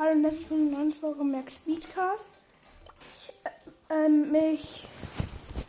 [0.00, 2.30] Hallo und herzlich willkommen neuen Folge Max Speedcast.
[3.12, 4.86] Ich, äh, ähm, ich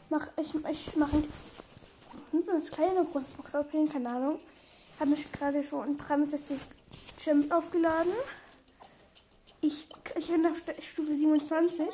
[0.10, 1.24] mach, ich, ich mache
[2.48, 4.40] das kleine große Box aufhängen, keine Ahnung.
[5.02, 6.58] Habe mich gerade schon 63
[7.22, 8.14] Gems aufgeladen.
[9.60, 10.62] Ich, ich bin auf
[10.94, 11.86] Stufe 27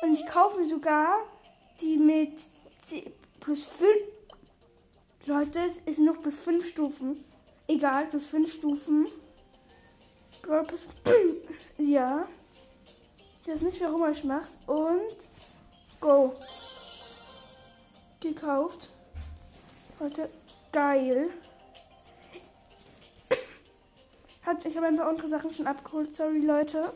[0.00, 1.18] und ich kaufe mir sogar
[1.82, 2.32] die mit
[2.86, 3.90] 10 plus 5.
[5.26, 7.22] Leute, es sind noch bis 5 Stufen.
[7.68, 9.06] Egal, plus 5 Stufen.
[11.78, 12.26] ja.
[13.42, 14.50] Ich weiß nicht, warum ich mach's.
[14.66, 15.16] Und
[16.00, 16.34] go.
[18.20, 18.88] Gekauft.
[20.00, 20.28] Leute,
[20.72, 21.30] geil.
[24.64, 26.16] Ich habe ein paar andere Sachen schon abgeholt.
[26.16, 26.92] Sorry, Leute.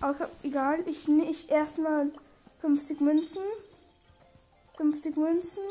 [0.00, 0.82] Aber egal.
[0.86, 2.10] Ich nicht erstmal
[2.60, 3.42] 50 Münzen.
[4.76, 5.62] 50 Münzen.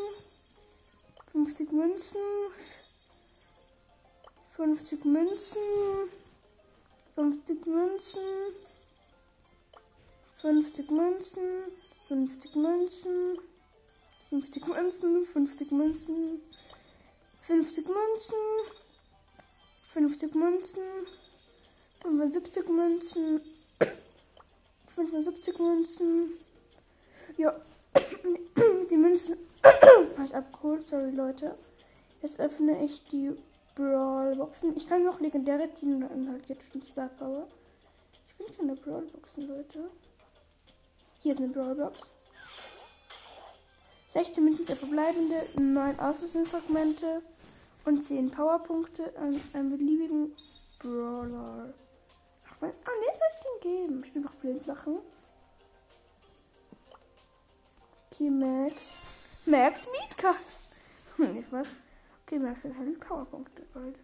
[1.32, 2.22] 50 Münzen.
[4.56, 5.58] 50 Münzen.
[7.18, 8.22] 50 Münzen.
[10.44, 11.42] 50 Münzen.
[12.10, 13.40] 50 Münzen.
[14.30, 15.26] 50 Münzen.
[15.26, 16.42] 50 Münzen.
[17.42, 18.38] 50 Münzen.
[19.94, 20.84] 50 Münzen.
[22.04, 23.42] 75 Münzen.
[24.96, 26.34] 75 Münzen.
[27.38, 27.60] Ja.
[28.92, 30.88] Die Münzen habe abgeholt.
[30.88, 31.58] Sorry, Leute.
[32.22, 33.36] Jetzt öffne ich die
[33.78, 34.76] Brawlboxen.
[34.76, 37.48] Ich kann noch legendäre ziehen und dann halt jetzt schon Star Power.
[38.28, 39.92] Ich finde keine Brawlboxen, Leute.
[41.22, 42.12] Hier ist eine Brawlbox.
[44.14, 47.22] 16 Münzen verbleibende, 9 Auslösungsfragmente
[47.86, 50.36] und 10 Powerpunkte an einem beliebigen
[50.80, 51.72] Brawler.
[52.50, 54.04] Ach, mein, ah, ne, soll ich den geben?
[54.04, 54.98] Ich will einfach blind machen.
[58.12, 58.76] Okay, Max.
[59.46, 60.62] Max Meatcast.
[61.18, 61.68] Hm, ich was?
[62.28, 63.64] Okay, Max hat halt Powerpunkte.
[63.74, 64.00] Leute.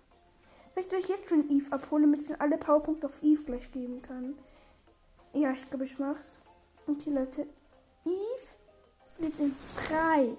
[0.74, 4.38] Vielleicht ich jetzt schon Eve abholen, damit ich alle Powerpunkte auf Eve gleich geben kann.
[5.34, 6.40] Ja, ich glaube, ich mach's.
[6.88, 7.46] Okay, Leute.
[8.06, 8.48] Eve
[9.18, 9.54] wird in
[9.90, 10.38] 3,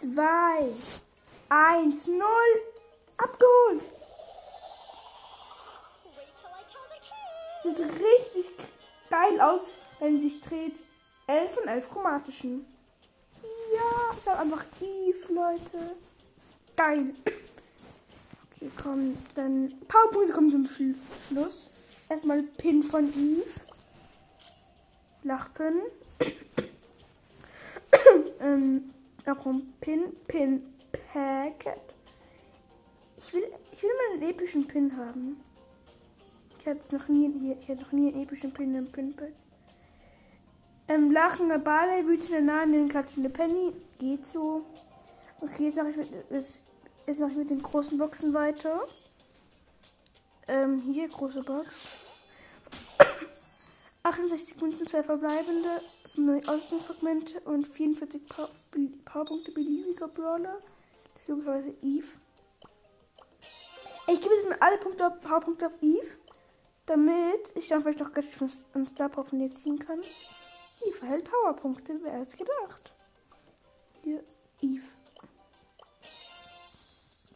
[0.00, 0.68] 2,
[1.48, 2.20] 1, 0
[3.16, 3.82] abgeholt.
[7.64, 8.52] Sieht richtig
[9.08, 10.84] geil aus, wenn sie sich dreht.
[11.26, 12.66] 11 von 11 chromatischen.
[13.74, 15.96] Ja, ich habe einfach Eve, Leute.
[16.78, 17.12] Geil.
[17.24, 21.72] Okay, komm, dann Powerpunkte kommen zum Schluss.
[22.08, 23.60] Erstmal Pin von Eve.
[25.24, 25.80] Lachpin.
[28.40, 28.94] ähm,
[29.24, 30.62] darum Pin, Pin,
[31.12, 31.80] Packet.
[33.16, 35.40] Ich will, ich will mal einen epischen Pin haben.
[36.60, 39.32] Ich habe noch nie, ich hatte noch nie einen epischen Pin im Pinpad.
[40.86, 43.72] Ähm, lachender Barley, wütende Nahen, klatschende Penny.
[43.98, 44.64] Geht so.
[45.40, 46.08] Okay, jetzt mache ich mit,
[47.08, 48.86] jetzt, mache ich mit den großen Boxen weiter.
[50.46, 51.68] Ähm, hier, große Box.
[54.02, 55.80] 68 Münzen, zwei verbleibende,
[56.16, 58.48] 9 Außenfragmente und 44 pa
[59.04, 60.58] Powerpunkte beliebiger Brawler.
[61.14, 62.08] Das ist logischerweise Eve.
[64.06, 66.18] Ich gebe jetzt mal alle Punkte auf, Powerpunkte auf Eve,
[66.86, 68.28] damit ich dann vielleicht noch gleich
[68.74, 70.00] einen Star Power von ihr ziehen kann.
[70.00, 72.92] Eve erhält Powerpunkte, wer hätte gedacht.
[74.02, 74.22] Hier,
[74.60, 74.97] Eve.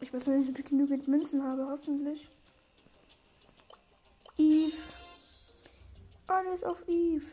[0.03, 2.27] Ich weiß nicht, ob ich genügend Münzen habe, hoffentlich.
[4.37, 4.75] Eve.
[6.27, 7.25] Alles auf Eve.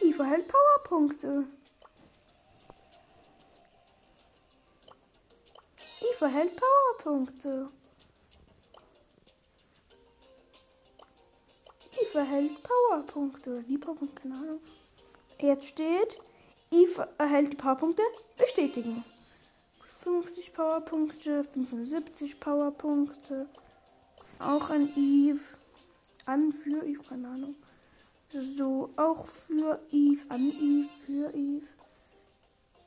[0.00, 1.46] Eve erhält Powerpunkte.
[6.00, 7.68] Eve erhält Powerpunkte.
[11.92, 13.62] Eve erhält Powerpunkte.
[13.68, 14.60] Die Powerpunkte, keine Ahnung.
[15.38, 16.18] Jetzt steht,
[16.72, 18.02] Eve erhält die Powerpunkte
[18.36, 19.04] bestätigen.
[20.02, 23.46] 50 Powerpunkte, 75 Powerpunkte.
[24.38, 25.40] Auch an Eve.
[26.24, 27.54] An für Eve, keine Ahnung.
[28.32, 31.66] So, auch für Eve, an Eve, für Eve.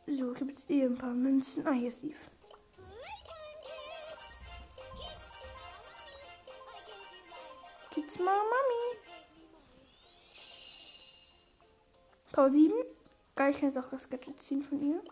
[0.08, 1.68] So, gibt es eh ein paar Münzen.
[1.68, 2.18] Ah, hier ist Eve.
[7.94, 8.98] Gibt's mal Mami.
[12.32, 12.74] Power 7.
[13.36, 15.04] Geil, ich kann jetzt auch das Gadget ziehen von ihr.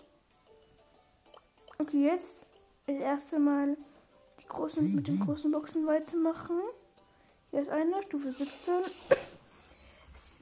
[1.82, 2.46] Okay, jetzt
[2.86, 3.76] das erste Mal
[4.40, 6.62] die großen, mit den großen Boxen weitermachen.
[7.50, 8.84] Hier ist eine, Stufe 17.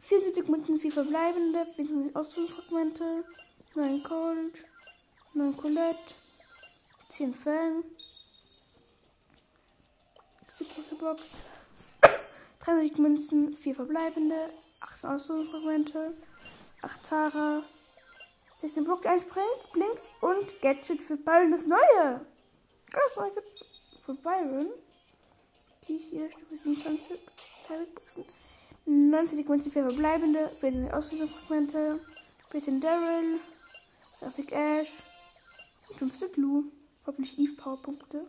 [0.02, 3.24] 74 Münzen, 4 verbleibende, 4 Ausrüstungsfragmente,
[3.74, 4.66] 9 Cold,
[5.34, 6.14] 9 Colette,
[7.08, 7.86] 10 Fang.
[10.46, 11.24] Das ist die große Box.
[12.66, 14.36] 30 Münzen, 4 verbleibende,
[14.82, 16.18] 8 Ausrüstungsfragmente,
[16.82, 17.64] 8 Zara.
[18.62, 22.26] Das ist Block 1 bringt, blinkt und Gadget für Byron das Neue.
[22.92, 23.66] Das neue Gadget
[24.06, 24.68] für Byron.
[25.88, 27.20] Die hier Stufe 27,
[27.66, 28.26] 20 Boxen.
[28.86, 32.00] 90 Münzen für verbleibende, 14 Auslösungsfragmente,
[32.50, 33.40] 14 Daryl,
[34.20, 34.92] 30 Ash,
[35.94, 36.66] 15 Blue,
[37.06, 38.26] hoffentlich Eve Powerpunkte.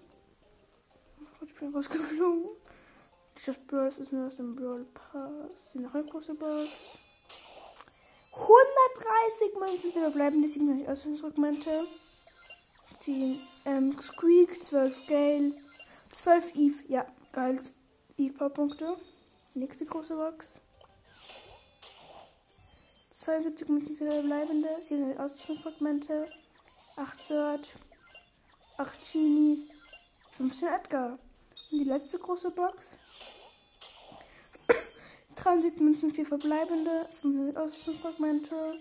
[1.45, 2.51] Ich bin rausgeflogen.
[3.47, 5.71] Das Brawl ist nur aus dem Brawl Pass.
[5.73, 6.69] Die noch eine große Box.
[8.33, 11.87] 130 Münzen für verbleibende 97 Ausführungsfragmente.
[13.05, 15.53] 10 ähm, Squeak, 12 Gale,
[16.13, 16.85] 12 Eve.
[16.89, 17.61] Ja, geil.
[18.17, 18.95] Eve Powerpunkte.
[19.55, 20.47] Nächste große Box.
[23.13, 26.29] 72 Münzen für verbleibende 7 Ausführungsfragmente.
[26.97, 27.69] 8 Search,
[28.77, 29.69] 8 Genie,
[30.33, 31.13] 15 Edgar.
[31.13, 32.85] Und die letzte große Box.
[35.43, 38.75] 73 Münzen, 4 verbleibende, 500 Ausrüstungsfragmente,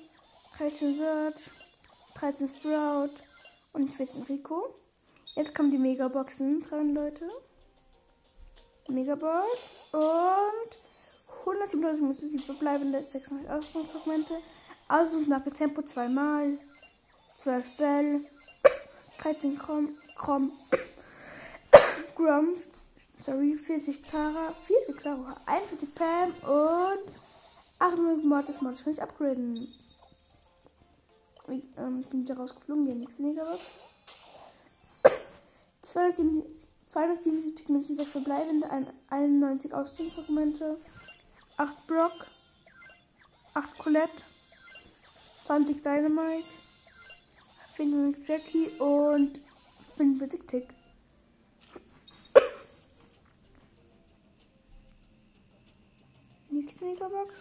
[0.57, 1.35] 13 Search,
[2.15, 3.11] 13 Sprout
[3.71, 4.75] und 14 Rico.
[5.35, 7.29] Jetzt kommen die Megaboxen dran, Leute.
[8.89, 9.47] Megabox
[9.93, 14.33] und 137 Münzen, 7 verbleibende, 600 Ausrüstungsfragmente,
[14.89, 16.57] Ausrüstungsmarke Tempo zweimal,
[17.37, 18.25] 12 Bell,
[19.19, 20.51] 13 Krom, Krom,
[22.15, 22.67] Grumps,
[23.19, 27.11] sorry, 40 Tara, 40 Clara, 41 Pam und
[27.79, 29.55] 800 Mortis Mortis kann ich upgraden.
[31.47, 33.61] Ich ähm, bin wieder rausgeflogen, die nächste Megabox.
[35.81, 38.67] 277 Münzen, 6 verbleibende,
[39.09, 40.77] 91 Ausdrucksfragmente,
[41.57, 42.27] 8 Brock,
[43.53, 44.23] 8 Colette,
[45.45, 46.47] 20 Dynamite,
[47.75, 49.39] 5 Jackie und
[49.97, 50.78] 45 Tick.
[56.89, 57.33] Megabox.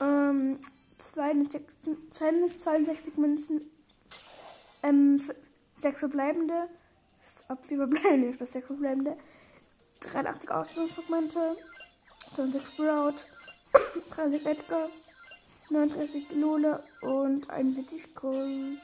[0.00, 0.58] Ähm,
[0.98, 3.70] 262 Münzen.
[4.82, 5.22] Ähm,
[5.80, 6.68] 6 verbleibende.
[7.48, 9.16] Ab 4 verbleibende, ich 6 verbleibende.
[10.00, 11.56] 83 Ausbildungsfragmente.
[12.34, 13.14] 20 Sprout.
[14.10, 14.88] 30 Edgar.
[15.70, 18.78] 39 Lola und 41 Gold.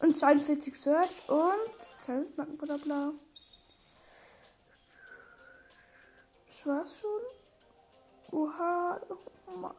[0.00, 1.70] Und 42 Search und
[2.00, 3.12] 20 Markenbutter bla.
[6.48, 7.39] Das war's schon.
[8.32, 9.00] Oha.
[9.46, 9.74] Oh Mann.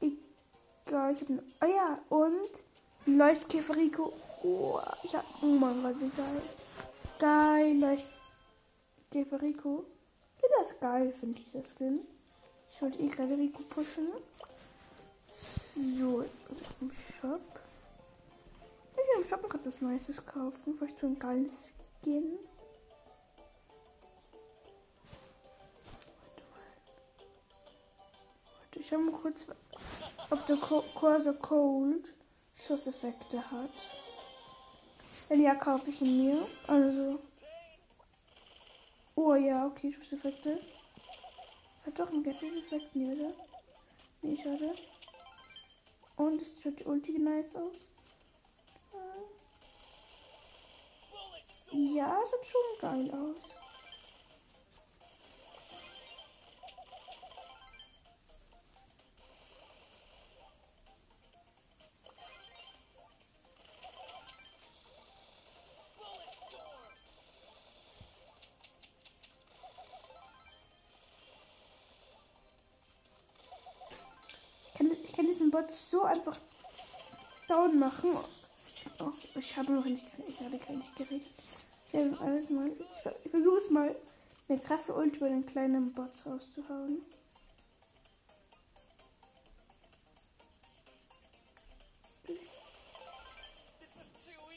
[0.00, 1.42] Egal, ich hab ne.
[1.60, 2.50] Oh ja, und
[3.06, 4.12] Leuchtkäfer Rico.
[4.42, 5.24] Oh, ich hab.
[5.42, 6.42] Oh Mann, was ist geil.
[7.18, 9.84] Geil, Leuchtkäfer Rico.
[10.42, 12.00] Ja, das ist geil, finde ich, das Skin.
[12.70, 14.08] Ich wollte eh gerade Rico pushen.
[15.74, 17.40] So, jetzt im Shop.
[18.92, 20.74] Ich will im Shop gerade was Neues kaufen.
[20.74, 22.38] Vielleicht so ein geiles Skin.
[28.82, 29.46] Ich schau mal kurz,
[30.30, 32.12] ob der Corsa Cold
[32.56, 33.70] Schusseffekte hat.
[35.28, 36.46] Wenn ja, kaufe ich ihn mir.
[36.66, 37.20] Also.
[39.14, 40.58] Oh ja, okay, Schusseffekte.
[41.86, 43.32] Hat doch einen Gadget-Effekt, ne, oder?
[44.22, 44.74] Nee, schade.
[46.16, 47.76] Und es sieht die Ulti nice aus.
[51.70, 53.61] Ja, sieht schon geil aus.
[75.92, 76.38] So einfach
[77.48, 78.16] down machen.
[78.98, 81.22] Oh, ich habe noch nicht, ich hatte gar nicht gerechnet.
[81.92, 82.70] Ja, alles mal.
[83.24, 83.94] Ich versuche es mal,
[84.48, 87.02] eine krasse Ult über den kleinen Bots rauszuhauen.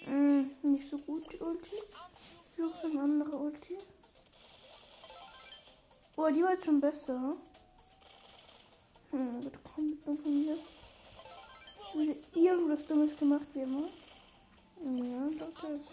[0.05, 1.75] Mm, nicht so gut die Ulti.
[1.75, 3.77] Ich suche eine andere Ulti.
[6.15, 7.35] Oh, die war schon besser.
[9.11, 10.57] Hm, bitte komm mit von mir.
[12.33, 13.87] Irgendwas Dummes gemacht wie immer.
[14.81, 15.89] Ja, das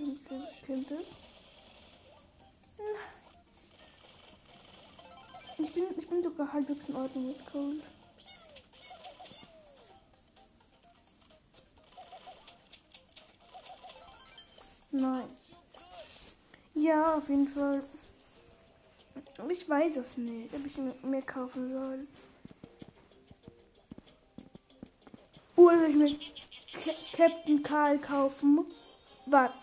[0.66, 1.06] kennt es.
[5.58, 7.82] Ich bin, ich bin sogar halbwegs in Ordnung mit Cold.
[14.90, 15.52] Nice.
[16.74, 17.84] Ja, auf jeden Fall.
[19.48, 22.08] Ich weiß es nicht, ob ich mir kaufen soll.
[25.62, 26.18] cool, will ich
[26.84, 28.66] mir Captain Karl kaufen.
[29.26, 29.54] Warte.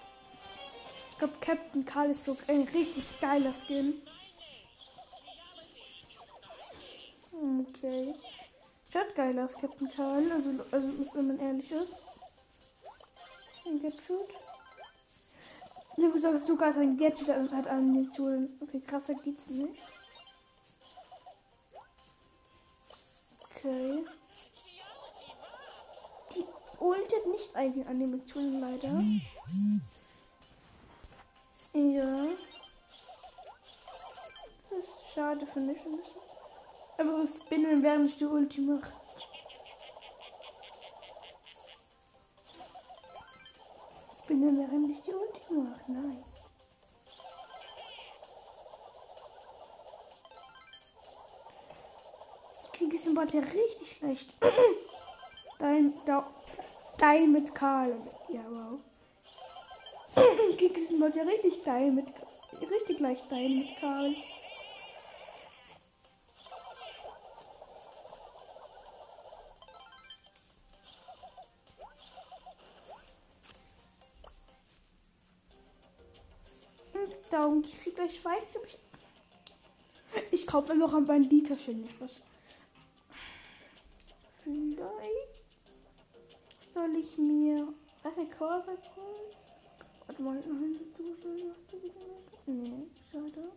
[1.12, 4.02] Ich glaube, Captain Karl ist so ein richtig geiler Skin.
[7.34, 8.16] Okay.
[8.92, 10.32] Schaut geil aus, Captain Karl.
[10.32, 11.94] Also, also, wenn man ehrlich ist.
[13.66, 14.30] Ein Gadget.
[15.98, 18.58] Du sagst sogar sein Gadget hat Animationen.
[18.62, 19.82] Okay, krasser geht's nicht.
[23.52, 24.06] Okay.
[26.80, 29.04] Die Ult hat nicht eigene Animationen leider.
[31.74, 32.28] Ja.
[34.70, 35.80] Das ist schade, finde ich.
[36.98, 38.92] Einfach so spinnen, während ich die Ulti mache.
[44.24, 45.92] Spinnen, während ich die Ulti mache.
[45.92, 46.26] Nice.
[52.74, 54.34] Krieg ist im Bot richtig schlecht.
[55.60, 56.26] Dein, da,
[57.00, 57.96] dein mit Karl.
[58.28, 58.80] Ja, wow.
[60.90, 62.08] Im Bot ja richtig dein mit,
[62.62, 64.14] richtig gleich dein mit Karl.
[77.30, 78.42] Daumen, ich krieg gleich Schweiz.
[80.32, 82.20] Ich, kaufe noch ein Banditerchen, nicht was.
[87.10, 87.74] Ich mir
[88.04, 89.36] eine Kurve holen.
[90.06, 93.52] Warte mal, nein, du Nee, schade.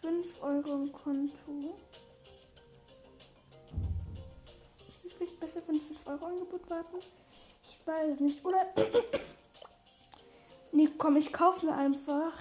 [0.00, 1.76] 5 Euro im Konto.
[4.88, 6.98] Ist es vielleicht besser, wenn 5 Euro Angebot warten?
[7.62, 8.44] Ich weiß nicht.
[8.44, 8.66] Oder.
[10.72, 12.32] nee, komm, ich kaufe mir einfach.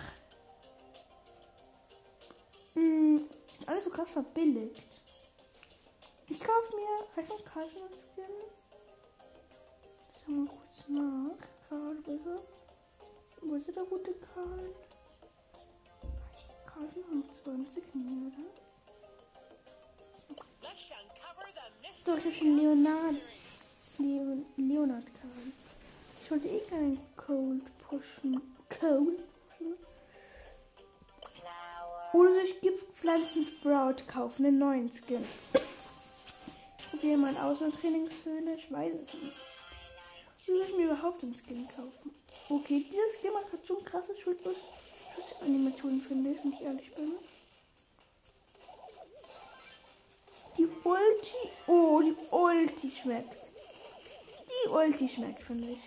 [2.74, 4.82] Hm, ist alles so krass verbilligt.
[6.28, 8.59] Ich kaufe mir einfach Casual Skin.
[10.30, 11.70] Schau mal kurz nach.
[11.70, 12.42] Karl, er?
[13.42, 14.76] Wo ist der gute Karl?
[16.68, 18.46] Karl haben 20 mehr, oder?
[22.06, 23.16] Doch, ich habe schon Leonard.
[23.98, 25.52] Leon, Leonard Karl.
[26.24, 28.56] Ich wollte eh keinen Cold pushen.
[28.80, 29.20] Cold
[29.58, 29.74] pushen.
[32.14, 35.26] Oder ich Giftpflanzen Sprout kaufen, einen neuen Skin?
[36.90, 38.56] probiere mal aus in Trainingshöhle.
[38.56, 39.49] Ich weiß es nicht.
[40.42, 42.16] Ich mir überhaupt einen Skin kaufen?
[42.50, 47.14] Okay, dieses Skin macht schon krasse Schulteranimationen, finde ich, wenn ich ehrlich bin.
[50.58, 51.50] Die Ulti.
[51.68, 53.36] Oh, die Ulti schmeckt.
[54.48, 55.80] Die Ulti schmeckt, finde ich.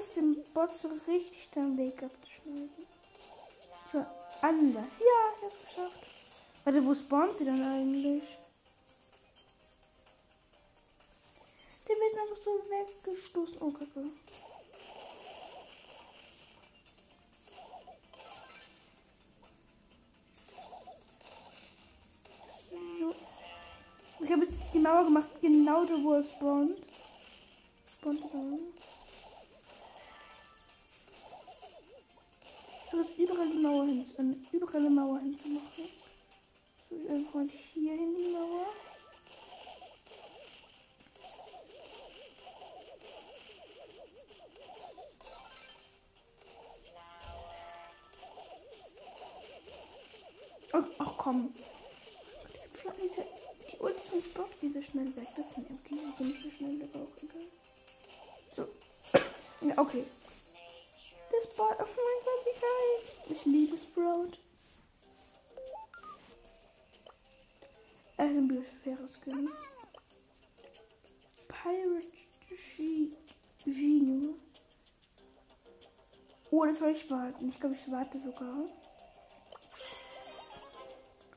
[0.00, 2.70] Kurz den Bot so richtig den Weg abzuschneiden.
[3.92, 3.98] So,
[4.40, 4.86] anders.
[4.98, 6.06] Ja, ich hab's geschafft.
[6.64, 8.22] Warte, wo spawnt sie dann eigentlich?
[11.86, 13.58] Der wird einfach so weggestoßen.
[13.60, 14.06] Oh, Kacke.
[24.22, 26.78] Ich habe jetzt die Mauer gemacht, genau da, wo es spawnt.
[27.98, 28.38] Spawnt da.
[32.90, 35.84] Ich habe jetzt überall die Mauer hin, äh, überall eine Mauer hinzumachen.
[36.88, 38.66] So, einfach hier hin die Mauer.
[50.72, 51.54] Ach, ach komm.
[53.00, 53.24] Diese,
[53.70, 55.28] die Ulti Spot geht so schnell weg.
[55.36, 57.46] Das ist ein okay, also nicht so schnell, aber auch egal.
[58.56, 58.68] So.
[59.68, 60.04] Ja, okay.
[61.30, 62.19] Das Bot, mein Gott, wie
[62.70, 63.36] geil.
[63.36, 64.38] Ich liebe Sprout.
[68.16, 69.48] Er hat ein Biosphäre-Skin.
[71.48, 72.06] Pirate
[72.76, 73.10] G
[73.64, 74.34] Gino.
[76.50, 77.48] Oh, das soll ich warten.
[77.48, 78.66] Ich glaube, ich warte sogar.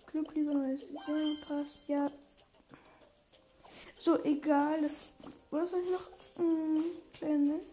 [0.07, 1.87] Clubliga neues Saison passt.
[1.87, 2.11] Ja.
[3.99, 4.81] So, egal.
[4.81, 5.09] Das,
[5.51, 6.09] was soll ich noch?
[6.37, 7.72] Hm, kleines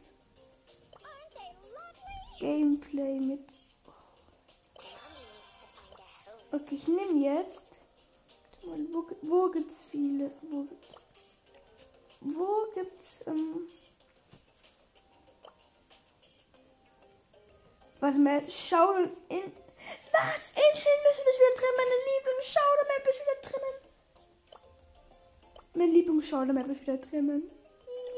[2.40, 3.40] Gameplay mit.
[6.50, 7.60] Okay, ich nehme jetzt.
[8.62, 10.32] Wo, wo gibt's viele?
[10.42, 10.66] Wo,
[12.20, 13.20] wo gibt's.
[13.26, 13.68] Ähm,
[18.00, 19.52] Warte mal, schau in.
[20.12, 20.52] Was?
[20.56, 21.74] Ancient Mission ist wieder drin.
[21.76, 23.76] Meine Lieblings-Showdown-Map ist wieder drinnen.
[25.74, 27.50] Meine Lieblings-Showdown-Map ist wieder drinnen.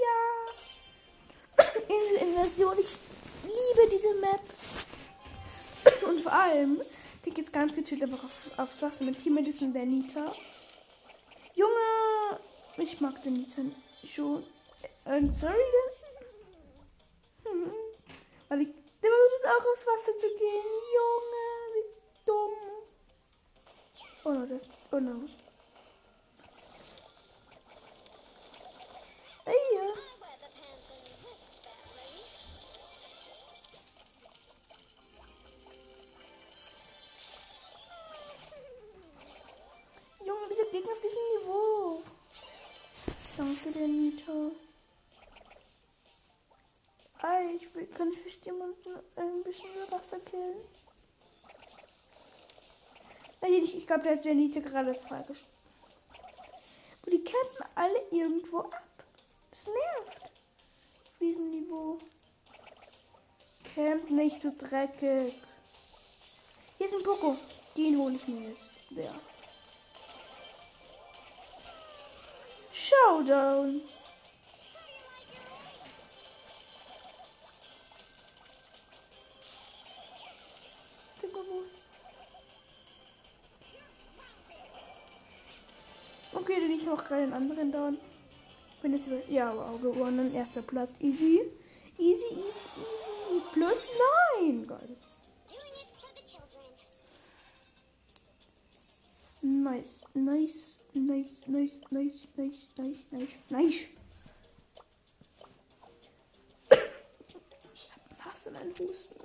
[0.05, 1.65] Ja.
[1.89, 2.79] Insel-Inversion.
[2.79, 2.99] Ich
[3.73, 4.41] liebe diese Map.
[6.09, 6.83] Und vor allem,
[7.25, 10.33] ich jetzt ganz gechillt einfach auf, aufs Wasser mit Team Medicine der Nita.
[11.55, 12.41] Junge,
[12.77, 13.63] ich mag den Nita
[14.13, 14.43] schon.
[15.05, 15.55] Äh, sorry.
[17.45, 17.73] Hm.
[18.49, 20.65] Weil ich aufs Wasser zu gehen.
[20.95, 21.85] Junge, wie
[22.27, 22.53] dumm.
[24.25, 24.63] Oh no, das.
[24.91, 25.29] Oh no.
[49.53, 50.57] Ein bisschen Wasser killen?
[53.45, 55.49] Ich, ich glaube, der hat der Nita gerade freigestellt.
[57.05, 58.83] Und die campen alle irgendwo ab.
[59.51, 60.23] Das nervt.
[60.23, 61.99] Auf diesem Niveau.
[63.75, 65.35] Camp nicht so dreckig.
[66.79, 67.37] Hier ist ein Poko.
[67.77, 68.71] Den hole ich mir jetzt.
[68.91, 69.15] Der.
[72.73, 73.83] Showdown.
[86.93, 87.97] Noch gerade den anderen down.
[88.83, 89.27] Jetzt über.
[89.31, 90.35] Ja, wow, gewonnen.
[90.35, 90.91] Erster Platz.
[91.01, 91.41] Easy.
[91.97, 93.43] Easy, easy, easy.
[93.55, 93.89] Plus
[94.43, 94.67] 9.
[94.67, 94.97] Geil.
[95.49, 96.69] Doing it for the children.
[99.41, 103.89] Nice, nice, nice, nice, nice, nice, nice, nice, nice.
[107.73, 109.17] Ich hab fast in einen Husten.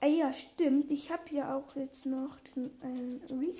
[0.00, 0.90] Ah ja, stimmt.
[0.90, 3.52] Ich habe ja auch jetzt noch diesen einen Re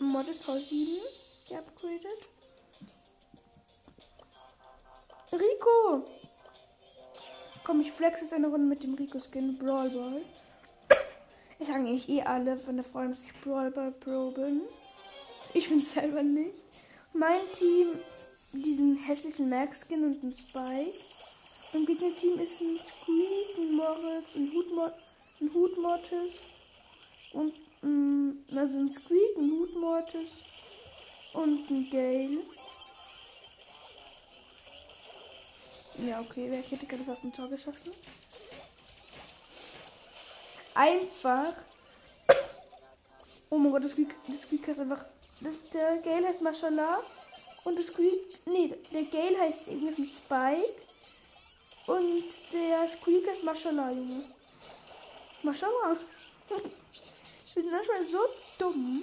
[0.00, 0.98] Modded V7
[1.46, 2.30] geupgradet.
[5.30, 6.06] Rico!
[7.64, 10.22] Komm, ich flex jetzt eine Runde mit dem Rico-Skin Brawl Ball.
[11.58, 14.62] Es sagen eigentlich eh alle von der Freundin, dass ich Brawl Ball Pro bin.
[15.52, 16.56] Ich bin selber nicht.
[17.12, 17.88] Mein Team,
[18.54, 20.98] diesen hässlichen Max-Skin und ein Spike.
[21.74, 24.94] Im Gegnerteam ist ein Squeak, ein Moritz, ein Hutmod,
[25.42, 26.32] ein Hutmortis
[27.34, 30.30] und ein, also ein Squeak, ein Hutmortis
[31.32, 32.38] und ein Gale.
[36.06, 37.92] Ja, okay, wer hätte gerade was ein Tor geschossen?
[40.74, 41.52] Einfach.
[43.50, 45.04] Oh mein Gott, das Squeak, das Squeak heißt einfach.
[45.40, 47.00] Das, der Gale heißt Mashallah.
[47.64, 48.46] Und das Squeak.
[48.46, 50.74] Nee, der Gale heißt irgendwas mit Spike.
[51.86, 54.24] Und der Squeak heißt Mashallah, Junge.
[55.42, 55.96] Mashallah.
[57.54, 58.18] Wir sind manchmal so
[58.58, 59.02] dumm.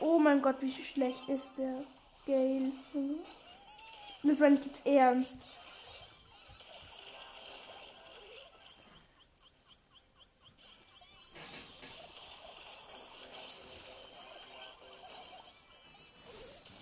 [0.00, 1.84] Oh mein Gott, wie schlecht ist der
[2.26, 2.72] Gale.
[4.24, 5.34] Das war nicht jetzt ernst.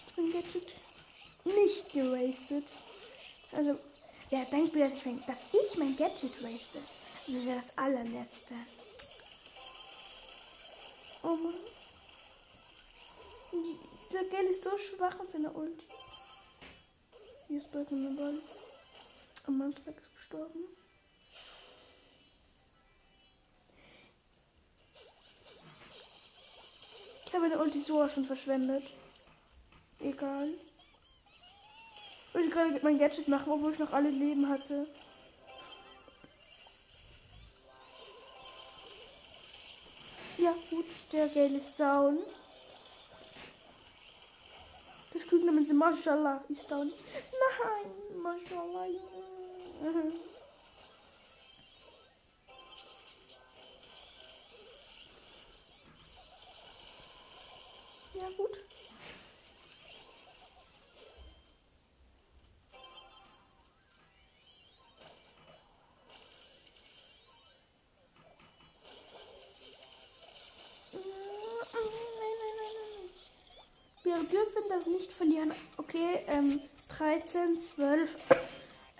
[0.06, 0.32] Ich bin
[1.44, 2.68] nicht gewastet.
[3.52, 3.78] Also,
[4.30, 6.80] wer denkt dass ich dass ich mein Gadget waste?
[7.26, 8.54] Das wäre das allerletzte.
[11.22, 11.54] Oh Mann.
[14.12, 15.84] Der Gale ist so schwach mit seiner Ulti.
[17.48, 18.38] Hier ist bald ein Ball.
[19.46, 20.64] Am Mannsberg ist gestorben.
[27.26, 28.84] Ich habe meine Ulti sowas von verschwendet.
[30.00, 30.48] Egal.
[32.28, 34.88] Ich wollte gerade mein Gadget machen, obwohl ich noch alle Leben hatte.
[40.40, 42.18] Ja, gut, der Gale ist down.
[45.12, 46.90] Das Küken mit dem Mashallah ist down.
[46.90, 50.12] Nein, Mashallah, Junge.
[58.14, 58.69] Ja, gut.
[75.00, 75.52] Nicht verlieren.
[75.78, 76.60] Okay, ähm,
[76.98, 78.10] 13, 12,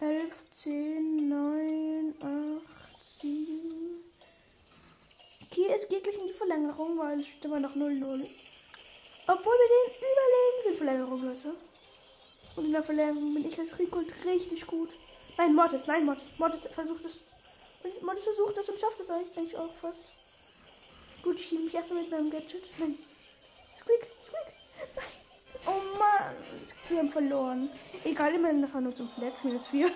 [0.00, 2.22] 11, 10, 9, 8,
[3.20, 4.04] 7.
[5.44, 8.26] Okay, es geht gleich in die Verlängerung, weil es steht immer noch 0-0.
[9.26, 11.54] Obwohl wir den überlegen sind, Verlängerung, Leute.
[12.56, 14.90] Und in der Verlängerung bin ich als Rico richtig gut.
[15.36, 16.24] Nein, Mortis, nein, Mortis.
[16.38, 18.02] Mortis versucht es.
[18.02, 20.00] Mortis versucht es und schafft es eigentlich auch fast.
[21.22, 22.64] Gut, ich hielt mich erstmal mit meinem Gadget.
[22.78, 22.98] Nein.
[26.60, 26.88] Mann.
[26.88, 27.70] Wir haben verloren.
[28.04, 29.44] Egal, immerhin davon nur zum Flex.
[29.44, 29.90] Minus 4.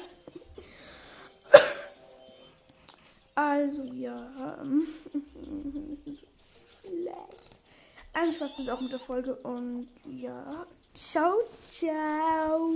[3.37, 4.61] Also, ja.
[4.63, 4.87] ähm,
[6.81, 7.51] Schlecht.
[8.13, 10.67] Ein Spaß auch mit der Folge und ja.
[10.95, 12.71] Ciao, ciao.